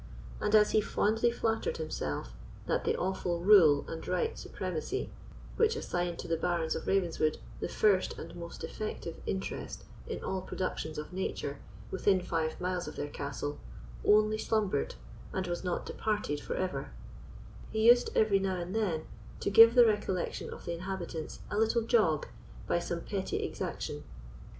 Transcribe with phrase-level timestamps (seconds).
[0.41, 2.33] And as he fondly flattered himself
[2.65, 5.11] that the awful rule and right supremacy,
[5.57, 10.41] which assigned to the Barons of Ravenswood the first and most effective interest in all
[10.41, 11.59] productions of nature
[11.91, 13.59] within five miles of their castle,
[14.03, 14.95] only slumbered,
[15.33, 16.89] and was not departed for ever,
[17.69, 19.05] he used every now and then
[19.39, 22.25] to give the recollection of the inhabitants a little jog
[22.65, 24.03] by some petty exaction.